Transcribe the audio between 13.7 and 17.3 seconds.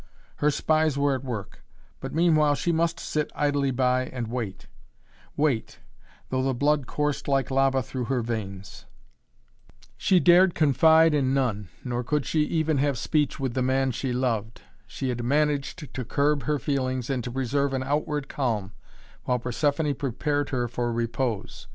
she loved. She had managed to curb her feelings and to